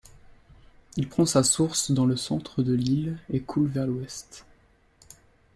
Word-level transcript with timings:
Il 0.97 1.07
prend 1.07 1.27
sa 1.27 1.43
source 1.43 1.91
dans 1.91 2.07
le 2.07 2.15
centre 2.15 2.63
de 2.63 2.73
l'île 2.73 3.19
et 3.29 3.39
coule 3.39 3.67
vers 3.67 3.85
l'ouest. 3.85 4.47